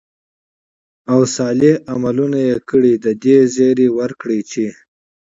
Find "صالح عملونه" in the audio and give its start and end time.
1.35-2.39